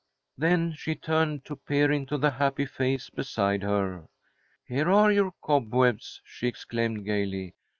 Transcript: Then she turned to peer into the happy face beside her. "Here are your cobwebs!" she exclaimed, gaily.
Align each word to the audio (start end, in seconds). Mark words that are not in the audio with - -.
Then 0.35 0.73
she 0.73 0.95
turned 0.95 1.45
to 1.45 1.55
peer 1.55 1.91
into 1.91 2.17
the 2.17 2.31
happy 2.31 2.65
face 2.65 3.11
beside 3.11 3.61
her. 3.61 4.07
"Here 4.65 4.89
are 4.91 5.11
your 5.11 5.31
cobwebs!" 5.43 6.21
she 6.25 6.47
exclaimed, 6.47 7.05
gaily. 7.05 7.53